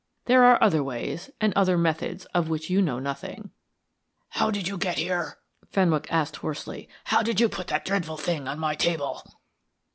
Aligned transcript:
There 0.25 0.43
are 0.45 0.57
other 0.63 0.83
ways 0.83 1.29
and 1.39 1.53
other 1.53 1.77
methods 1.77 2.25
of 2.33 2.49
which 2.49 2.71
you 2.71 2.81
know 2.81 2.97
nothing." 2.97 3.51
"How 4.29 4.49
did 4.49 4.67
you 4.67 4.75
get 4.79 4.97
here?" 4.97 5.37
Fenwick 5.69 6.07
asked 6.09 6.37
hoarsely. 6.37 6.89
"How 7.03 7.21
did 7.21 7.39
you 7.39 7.47
put 7.47 7.67
that 7.67 7.85
dreadful 7.85 8.17
thing 8.17 8.47
on 8.47 8.57
my 8.57 8.73
table?" 8.73 9.21